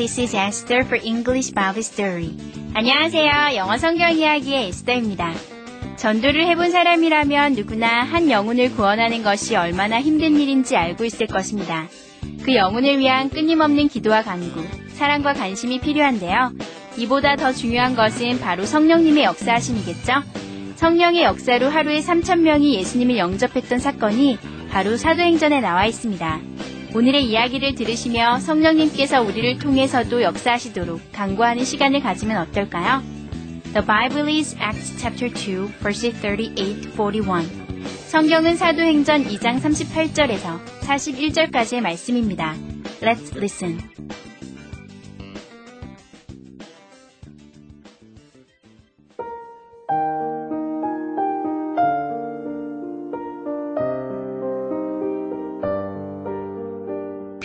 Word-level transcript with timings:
This 0.00 0.18
is 0.18 0.34
Esther 0.34 0.80
for 0.86 0.98
English 1.04 1.52
Bible 1.52 1.82
Story. 1.82 2.34
안녕하세요. 2.72 3.54
영어 3.56 3.76
성경 3.76 4.10
이야기의 4.10 4.68
에스더입니다. 4.68 5.34
전도를 5.96 6.46
해본 6.46 6.70
사람이라면 6.70 7.52
누구나 7.52 8.04
한 8.04 8.30
영혼을 8.30 8.70
구원하는 8.74 9.22
것이 9.22 9.56
얼마나 9.56 10.00
힘든 10.00 10.40
일인지 10.40 10.74
알고 10.74 11.04
있을 11.04 11.26
것입니다. 11.26 11.86
그 12.46 12.54
영혼을 12.54 12.98
위한 12.98 13.28
끊임없는 13.28 13.88
기도와 13.88 14.22
간구, 14.22 14.64
사랑과 14.94 15.34
관심이 15.34 15.80
필요한데요. 15.80 16.52
이보다 16.96 17.36
더 17.36 17.52
중요한 17.52 17.94
것은 17.94 18.40
바로 18.40 18.64
성령님의 18.64 19.24
역사하심이겠죠? 19.24 20.14
성령의 20.76 21.24
역사로 21.24 21.68
하루에 21.68 22.00
3천명이 22.00 22.72
예수님을 22.76 23.18
영접했던 23.18 23.78
사건이 23.78 24.38
바로 24.70 24.96
사도행전에 24.96 25.60
나와 25.60 25.84
있습니다. 25.84 26.49
오늘의 26.92 27.24
이야기를 27.26 27.76
들으시며 27.76 28.40
성령님께서 28.40 29.22
우리를 29.22 29.58
통해서도 29.58 30.22
역사하시도록 30.22 31.12
강구하는 31.12 31.64
시간을 31.64 32.00
가지면 32.00 32.38
어떨까요? 32.38 33.02
The 33.72 33.86
Bible 33.86 34.36
is 34.36 34.56
Acts 34.56 34.98
chapter 34.98 35.32
2, 35.32 35.68
verses 35.78 36.20
38-41. 36.20 37.44
성경은 38.08 38.56
사도행전 38.56 39.24
2장 39.24 39.60
38절에서 39.60 40.58
41절까지의 40.80 41.80
말씀입니다. 41.80 42.56
Let's 43.00 43.36
listen. 43.36 43.78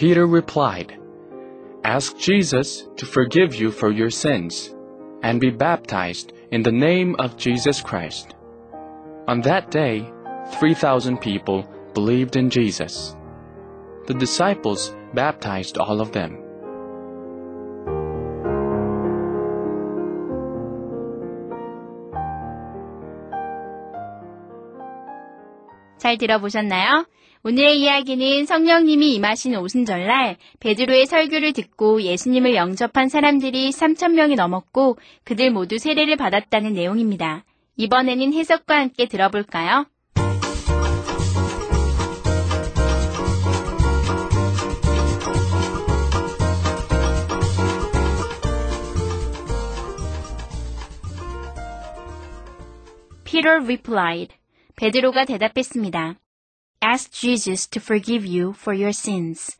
Peter 0.04 0.26
replied, 0.26 0.96
Ask 1.84 2.16
Jesus 2.18 2.88
to 2.96 3.06
forgive 3.06 3.54
you 3.54 3.70
for 3.70 3.90
your 3.90 4.10
sins 4.10 4.74
and 5.22 5.40
be 5.40 5.50
baptized 5.50 6.32
in 6.50 6.62
the 6.62 6.72
name 6.72 7.16
of 7.18 7.36
Jesus 7.36 7.80
Christ. 7.80 8.34
On 9.28 9.40
that 9.42 9.70
day, 9.70 10.10
3,000 10.58 11.18
people 11.18 11.68
believed 11.94 12.36
in 12.36 12.50
Jesus. 12.50 13.16
The 14.06 14.14
disciples 14.14 14.94
baptized 15.14 15.78
all 15.78 16.00
of 16.00 16.12
them. 16.12 16.38
잘 26.00 26.16
들어보셨나요? 26.16 27.04
오늘의 27.47 27.79
이야기는 27.79 28.47
성령님이 28.47 29.13
임하신 29.13 29.55
오순절날 29.57 30.37
베드로의 30.59 31.05
설교를 31.05 31.53
듣고 31.53 32.01
예수님을 32.01 32.55
영접한 32.55 33.07
사람들이 33.07 33.69
3천명이 33.69 34.35
넘었고 34.35 34.97
그들 35.23 35.51
모두 35.51 35.77
세례를 35.77 36.15
받았다는 36.15 36.73
내용입니다. 36.73 37.45
이번에는 37.77 38.33
해석과 38.33 38.79
함께 38.79 39.05
들어볼까요? 39.05 39.85
Peter 53.23 53.63
replied. 53.63 54.35
베드로가 54.77 55.25
대답했습니다. 55.25 56.15
Ask 56.87 57.11
Jesus 57.11 57.67
to 57.71 57.81
forgive 57.81 58.27
you 58.27 58.53
for 58.55 58.77
your 58.77 58.93
sins. 58.93 59.57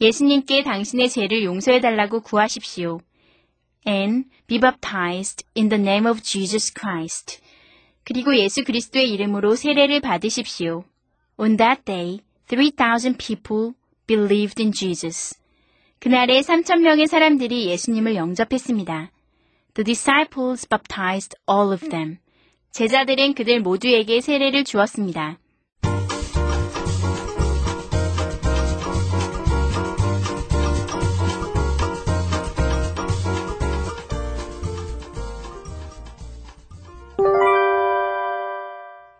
예수님께 0.00 0.64
당신의 0.64 1.08
죄를 1.08 1.44
용서해 1.44 1.80
달라고 1.80 2.20
구하십시오. 2.20 3.00
And 3.86 4.28
be 4.48 4.58
baptized 4.58 5.46
in 5.56 5.68
the 5.68 5.80
name 5.80 6.10
of 6.10 6.20
Jesus 6.20 6.74
Christ. 6.76 7.40
그리고 8.02 8.36
예수 8.36 8.64
그리스도의 8.64 9.08
이름으로 9.12 9.54
세례를 9.54 10.00
받으십시오. 10.00 10.82
On 11.38 11.56
that 11.58 11.84
day, 11.84 12.18
3,000 12.48 13.18
people 13.18 13.74
believed 14.08 14.60
in 14.60 14.72
Jesus. 14.72 15.38
그날에 16.00 16.40
3,000명의 16.40 17.06
사람들이 17.06 17.66
예수님을 17.66 18.16
영접했습니다. 18.16 19.12
The 19.74 19.84
disciples 19.84 20.68
baptized 20.68 21.36
all 21.48 21.72
of 21.72 21.88
them. 21.88 22.18
제자들은 22.72 23.34
그들 23.34 23.60
모두에게 23.60 24.20
세례를 24.20 24.64
주었습니다. 24.64 25.38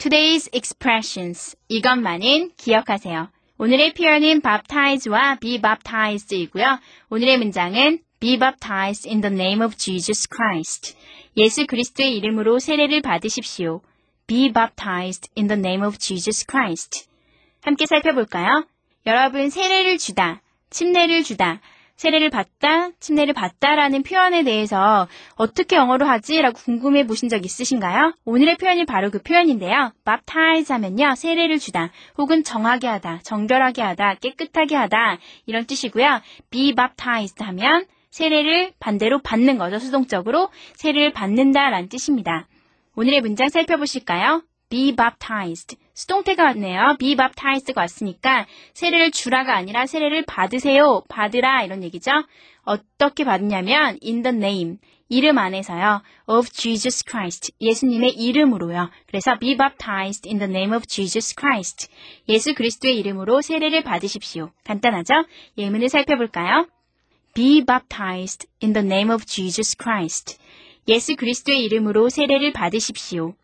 Today's 0.04 0.50
expressions. 0.52 1.56
이것만은 1.68 2.50
기억하세요. 2.58 3.30
오늘의 3.56 3.94
표현은 3.94 4.42
baptize와 4.42 5.36
be 5.36 5.62
baptized이고요. 5.62 6.78
오늘의 7.08 7.38
문장은 7.38 8.00
be 8.20 8.38
baptized 8.38 9.08
in 9.08 9.22
the 9.22 9.34
name 9.34 9.64
of 9.64 9.78
Jesus 9.78 10.28
Christ. 10.28 10.94
예수 11.38 11.66
그리스도의 11.66 12.18
이름으로 12.18 12.58
세례를 12.58 13.00
받으십시오. 13.00 13.80
Be 14.26 14.52
baptized 14.52 15.30
in 15.38 15.48
the 15.48 15.58
name 15.58 15.82
of 15.82 15.96
Jesus 15.96 16.44
Christ. 16.46 17.08
함께 17.62 17.86
살펴볼까요? 17.86 18.66
여러분, 19.06 19.48
세례를 19.48 19.96
주다, 19.96 20.42
침례를 20.68 21.22
주다, 21.22 21.62
세례를 21.96 22.30
받다, 22.30 22.90
침례를 22.98 23.34
받다라는 23.34 24.02
표현에 24.02 24.42
대해서 24.42 25.06
어떻게 25.36 25.76
영어로 25.76 26.06
하지? 26.06 26.40
라고 26.40 26.58
궁금해 26.58 27.06
보신 27.06 27.28
적 27.28 27.44
있으신가요? 27.44 28.14
오늘의 28.24 28.56
표현이 28.56 28.84
바로 28.84 29.10
그 29.10 29.22
표현인데요. 29.22 29.92
baptize 30.04 30.72
하면요. 30.74 31.14
세례를 31.14 31.58
주다, 31.58 31.90
혹은 32.18 32.42
정하게 32.42 32.88
하다, 32.88 33.20
정결하게 33.22 33.82
하다, 33.82 34.14
깨끗하게 34.16 34.74
하다 34.74 35.18
이런 35.46 35.66
뜻이고요. 35.66 36.20
be 36.50 36.74
baptized 36.74 37.42
하면 37.44 37.86
세례를 38.10 38.72
반대로 38.78 39.20
받는 39.22 39.58
거죠. 39.58 39.78
수동적으로 39.78 40.50
세례를 40.74 41.12
받는다라는 41.12 41.88
뜻입니다. 41.88 42.46
오늘의 42.96 43.20
문장 43.20 43.48
살펴보실까요? 43.48 44.42
Be 44.74 44.90
baptized. 44.90 45.76
수동태가 45.92 46.42
왔네요. 46.42 46.96
be 46.98 47.14
baptized가 47.14 47.82
왔으니까 47.82 48.44
세례를 48.72 49.12
주라가 49.12 49.54
아니라 49.54 49.86
세례를 49.86 50.24
받으세요. 50.26 51.04
받으라 51.08 51.62
이런 51.62 51.84
얘기죠. 51.84 52.10
어떻게 52.64 53.22
받느냐면 53.22 54.00
in 54.02 54.24
the 54.24 54.36
name. 54.36 54.78
이름 55.08 55.38
안에서요. 55.38 56.02
of 56.26 56.48
Jesus 56.50 57.04
Christ. 57.08 57.52
예수님의 57.60 58.14
이름으로요. 58.14 58.90
그래서 59.06 59.38
be 59.38 59.56
baptized 59.56 60.28
in 60.28 60.40
the 60.40 60.50
name 60.50 60.74
of 60.74 60.84
Jesus 60.88 61.36
Christ. 61.38 61.86
예수 62.28 62.52
그리스도의 62.54 62.98
이름으로 62.98 63.42
세례를 63.42 63.84
받으십시오. 63.84 64.50
간단하죠? 64.64 65.14
예문을 65.56 65.88
살펴볼까요? 65.88 66.66
be 67.32 67.64
baptized 67.64 68.48
in 68.60 68.72
the 68.72 68.84
name 68.84 69.14
of 69.14 69.24
Jesus 69.24 69.76
Christ. 69.80 70.36
예수 70.88 71.14
그리스도의 71.14 71.62
이름으로 71.62 72.08
세례를 72.08 72.52
받으십시오. 72.52 73.34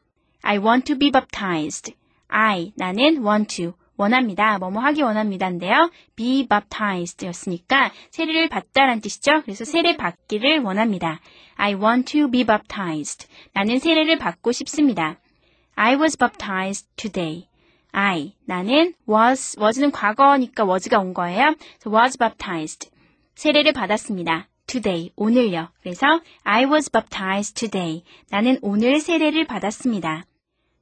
I 0.43 0.59
want 0.59 0.85
to 0.87 0.99
be 0.99 1.11
baptized. 1.11 1.95
I, 2.29 2.73
나는 2.77 3.25
want 3.27 3.57
to, 3.57 3.75
원합니다. 3.97 4.59
뭐뭐 4.59 4.81
하기 4.81 5.03
원합니다인데요. 5.03 5.91
be 6.17 6.49
baptized 6.49 7.27
였으니까 7.27 7.93
세례를 8.11 8.49
받다란 8.49 9.01
뜻이죠. 9.01 9.43
그래서 9.43 9.65
세례 9.65 9.97
받기를 9.97 10.61
원합니다. 10.61 11.21
I 11.57 11.75
want 11.75 12.13
to 12.13 12.31
be 12.31 12.45
baptized. 12.45 13.27
나는 13.53 13.79
세례를 13.79 14.19
받고 14.19 14.53
싶습니다. 14.53 15.19
I 15.75 15.97
was 15.97 16.17
baptized 16.17 16.89
today. 16.97 17.49
I, 17.93 18.35
나는 18.47 18.95
was, 19.09 19.59
was는 19.61 19.91
과거니까 19.91 20.65
was가 20.65 20.99
온 20.99 21.13
거예요. 21.13 21.55
So 21.85 21.95
was 21.95 22.17
baptized. 22.17 22.91
세례를 23.35 23.73
받았습니다. 23.73 24.49
today, 24.67 25.11
오늘요. 25.17 25.69
그래서 25.83 26.07
I 26.45 26.65
was 26.65 26.91
baptized 26.91 27.55
today. 27.55 28.05
나는 28.31 28.59
오늘 28.63 29.01
세례를 29.01 29.47
받았습니다. 29.47 30.25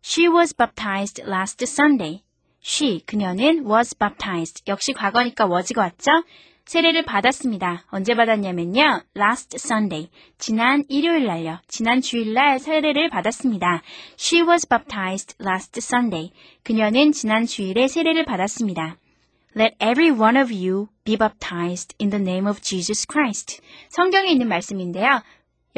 She 0.02 0.28
was 0.28 0.54
baptized 0.54 1.22
last 1.26 1.62
Sunday. 1.64 2.22
She, 2.60 3.00
그녀는 3.06 3.66
was 3.66 3.94
baptized. 3.94 4.62
역시 4.66 4.92
과거니까 4.92 5.46
was가 5.46 5.82
왔죠? 5.82 6.24
세례를 6.64 7.04
받았습니다. 7.04 7.84
언제 7.88 8.14
받았냐면요. 8.14 9.02
last 9.16 9.56
Sunday. 9.56 10.10
지난 10.36 10.84
일요일 10.88 11.24
날요. 11.24 11.60
지난 11.66 12.02
주일 12.02 12.34
날 12.34 12.58
세례를 12.58 13.08
받았습니다. 13.08 13.82
She 14.18 14.46
was 14.46 14.68
baptized 14.68 15.36
last 15.40 15.78
Sunday. 15.78 16.30
그녀는 16.62 17.12
지난 17.12 17.46
주일에 17.46 17.88
세례를 17.88 18.26
받았습니다. 18.26 18.98
Let 19.56 19.76
every 19.80 20.10
one 20.10 20.38
of 20.38 20.52
you 20.52 20.88
be 21.04 21.16
baptized 21.16 21.96
in 21.98 22.10
the 22.10 22.20
name 22.22 22.46
of 22.46 22.60
Jesus 22.60 23.06
Christ. 23.10 23.62
성경에 23.88 24.30
있는 24.30 24.46
말씀인데요. 24.46 25.22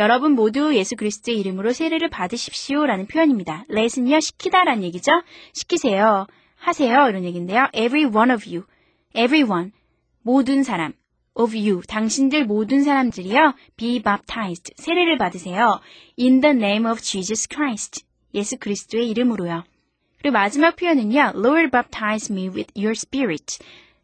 여러분 0.00 0.32
모두 0.32 0.74
예수 0.74 0.96
그리스도의 0.96 1.38
이름으로 1.40 1.74
세례를 1.74 2.08
받으십시오 2.08 2.86
라는 2.86 3.06
표현입니다. 3.06 3.66
let은요, 3.68 4.20
시키다 4.20 4.64
라는 4.64 4.82
얘기죠. 4.82 5.12
시키세요. 5.52 6.26
하세요. 6.56 7.06
이런 7.10 7.22
얘기인데요. 7.22 7.68
every 7.74 8.06
one 8.06 8.32
of 8.32 8.48
you. 8.48 8.64
everyone. 9.14 9.72
모든 10.22 10.62
사람. 10.62 10.94
of 11.34 11.54
you. 11.54 11.82
당신들 11.86 12.46
모든 12.46 12.82
사람들이요. 12.82 13.52
be 13.76 14.02
baptized. 14.02 14.72
세례를 14.76 15.18
받으세요. 15.18 15.80
in 16.18 16.40
the 16.40 16.56
name 16.56 16.90
of 16.90 17.02
Jesus 17.02 17.46
Christ. 17.46 18.02
예수 18.32 18.56
그리스도의 18.56 19.10
이름으로요. 19.10 19.64
그리고 20.18 20.32
마지막 20.32 20.76
표현은요. 20.76 21.32
Lord 21.34 21.70
baptize 21.70 22.34
me 22.34 22.48
with 22.48 22.72
your 22.74 22.92
spirit. 22.92 23.58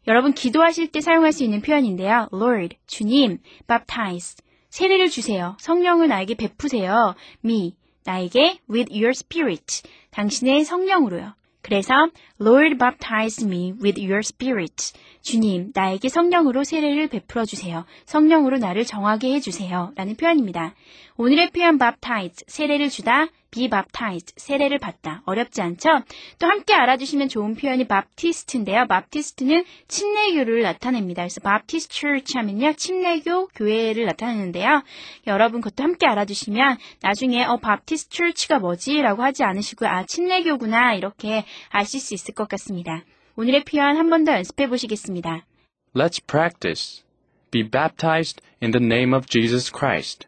여러분 0.07 0.33
기도하실 0.33 0.91
때 0.91 1.01
사용할 1.01 1.31
수 1.31 1.43
있는 1.43 1.63
표현인데요. 1.63 2.29
Lord, 2.31 2.77
주님, 2.85 3.39
baptize. 3.67 4.37
세례를 4.69 5.09
주세요. 5.09 5.55
성령을 5.59 6.07
나에게 6.07 6.35
베푸세요. 6.35 7.15
me, 7.43 7.75
나에게 8.03 8.59
with 8.69 8.91
your 8.91 9.09
spirit. 9.09 9.83
당신의 10.11 10.65
성령으로요. 10.65 11.33
그래서 11.61 11.93
Lord 12.39 12.77
baptize 12.77 13.43
me 13.43 13.73
with 13.81 13.99
your 13.99 14.19
spirit. 14.19 14.93
주님, 15.23 15.71
나에게 15.73 16.07
성령으로 16.07 16.63
세례를 16.63 17.07
베풀어 17.07 17.45
주세요. 17.45 17.85
성령으로 18.05 18.59
나를 18.59 18.85
정하게 18.85 19.33
해 19.33 19.39
주세요. 19.39 19.91
라는 19.95 20.15
표현입니다. 20.15 20.75
오늘의 21.17 21.49
표현 21.49 21.79
baptize, 21.79 22.45
세례를 22.47 22.89
주다, 22.89 23.25
be 23.49 23.69
baptized, 23.69 24.35
세례를 24.37 24.77
받다. 24.77 25.23
어렵지 25.25 25.61
않죠? 25.63 26.03
또 26.37 26.47
함께 26.47 26.75
알아주시면 26.75 27.29
좋은 27.29 27.55
표현이 27.55 27.87
baptist인데요. 27.87 28.85
baptist는 28.87 29.65
침례교를 29.87 30.61
나타냅니다. 30.61 31.23
그래서 31.23 31.41
baptist 31.41 31.91
church 31.91 32.37
하면요. 32.37 32.73
침례교 32.73 33.47
교회를 33.55 34.05
나타내는데요. 34.05 34.83
여러분 35.25 35.61
그것도 35.61 35.83
함께 35.83 36.05
알아주시면 36.05 36.77
나중에 37.01 37.45
어 37.45 37.57
baptist 37.57 38.09
church가 38.15 38.59
뭐지? 38.59 39.01
라고 39.01 39.23
하지 39.23 39.43
않으시고 39.43 39.87
아 39.87 40.05
침례교구나 40.05 40.93
이렇게 40.93 41.43
아실 41.69 41.99
수 41.99 42.13
있 42.13 42.26
을 42.26 42.34
것 42.34 42.48
같습니다. 42.48 43.04
오늘의 43.36 43.64
표현 43.64 43.96
한 43.96 44.10
번 44.10 44.24
더 44.24 44.32
연습해 44.32 44.68
보시겠습니다. 44.68 45.46
Let's 45.94 46.20
practice. 46.26 47.04
Be 47.50 47.62
baptized 47.62 48.40
in 48.62 48.72
the 48.72 48.84
name 48.84 49.14
of 49.14 49.26
Jesus 49.28 49.70
Christ. 49.70 50.26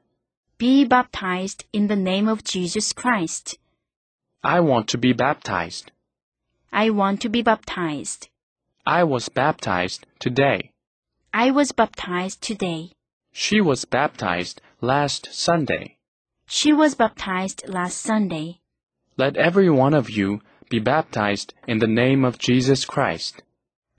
Be 0.58 0.84
baptized 0.86 1.66
in 1.72 1.88
the 1.88 1.98
name 2.00 2.28
of 2.28 2.44
Jesus 2.44 2.94
Christ. 2.94 3.58
I 4.42 4.60
want 4.60 4.86
to 4.92 4.98
be 5.00 5.12
baptized. 5.12 5.90
I 6.70 6.90
want 6.90 7.20
to 7.22 7.30
be 7.30 7.42
baptized. 7.42 8.28
I 8.84 9.04
was 9.04 9.28
baptized 9.30 10.06
today. 10.20 10.70
I 11.32 11.50
was 11.50 11.72
baptized 11.72 12.42
today. 12.42 12.92
She 13.32 13.60
was 13.60 13.84
baptized 13.86 14.60
last 14.80 15.28
Sunday. 15.32 15.96
She 16.46 16.72
was 16.72 16.94
baptized 16.94 17.64
last 17.66 18.00
Sunday. 18.02 18.60
Let 19.16 19.36
every 19.36 19.70
one 19.70 19.94
of 19.94 20.10
you 20.10 20.40
be 20.69 20.79
baptized 20.79 21.53
in 21.67 21.79
the 21.79 21.87
name 21.87 22.23
of 22.23 22.37
Jesus 22.37 22.85
Christ. 22.85 23.41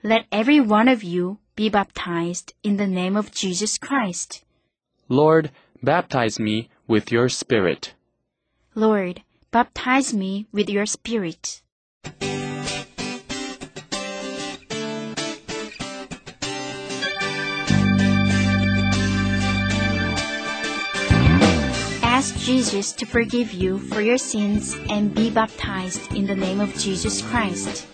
Let 0.03 0.25
every 0.31 0.59
one 0.59 0.87
of 0.87 1.03
you 1.03 1.37
be 1.55 1.69
baptized 1.69 2.53
in 2.63 2.77
the 2.77 2.87
name 2.87 3.15
of 3.15 3.31
Jesus 3.31 3.77
Christ. 3.77 4.43
Lord, 5.09 5.51
baptize 5.83 6.39
me 6.39 6.69
with 6.87 7.11
your 7.11 7.29
Spirit. 7.29 7.93
Lord, 8.73 9.21
baptize 9.51 10.13
me 10.13 10.47
with 10.51 10.69
your 10.69 10.85
Spirit. 10.85 11.61
Ask 22.21 22.37
Jesus 22.37 22.93
to 22.97 23.07
forgive 23.07 23.51
you 23.51 23.79
for 23.79 23.99
your 23.99 24.19
sins 24.19 24.77
and 24.91 25.11
be 25.15 25.31
baptized 25.33 26.13
in 26.15 26.27
the 26.27 26.35
name 26.35 26.61
of 26.61 26.71
Jesus 26.77 27.25
Christ. 27.27 27.87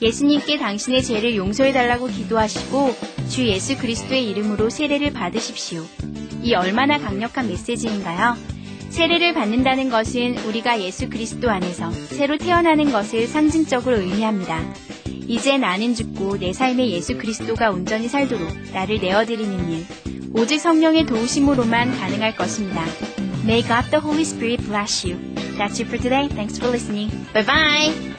예수님께 0.00 0.56
당신의 0.56 1.02
죄를 1.02 1.34
용서해 1.34 1.72
달라고 1.72 2.06
기도하시고 2.06 2.94
주 3.28 3.44
예수 3.48 3.76
그리스도의 3.76 4.30
이름으로 4.30 4.70
세례를 4.70 5.12
받으십시오. 5.12 5.84
이 6.44 6.54
얼마나 6.54 6.98
강력한 6.98 7.48
메시지인가요? 7.48 8.36
세례를 8.90 9.34
받는다는 9.34 9.90
것은 9.90 10.38
우리가 10.46 10.80
예수 10.80 11.08
그리스도 11.08 11.50
안에서 11.50 11.90
새로 11.90 12.38
태어나는 12.38 12.92
것을 12.92 13.26
상징적으로 13.26 13.98
의미합니다. 13.98 14.62
이제 15.26 15.58
나는 15.58 15.96
죽고 15.96 16.38
내 16.38 16.52
삶에 16.52 16.88
예수 16.90 17.18
그리스도가 17.18 17.72
온전히 17.72 18.06
살도록 18.06 18.48
나를 18.72 19.00
내어드리는 19.00 19.72
일, 19.72 19.86
오직 20.34 20.60
성령의 20.60 21.06
도우심으로만 21.06 21.98
가능할 21.98 22.36
것입니다. 22.36 22.84
May 23.45 23.61
God 23.61 23.85
the 23.91 23.99
Holy 23.99 24.23
Spirit 24.23 24.63
bless 24.65 25.03
you. 25.03 25.17
That's 25.57 25.79
it 25.79 25.87
for 25.87 25.97
today. 25.97 26.27
Thanks 26.29 26.57
for 26.57 26.67
listening. 26.67 27.09
Bye 27.33 27.43
bye! 27.43 28.11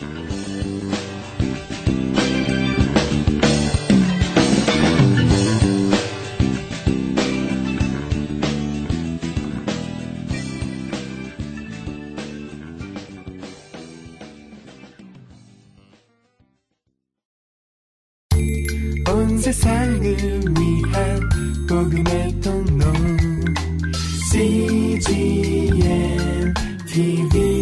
온 19.09 19.39
세상을 19.39 20.01
위한 20.01 21.67
복음의 21.69 22.41
통 22.41 22.73
TV 26.88 27.57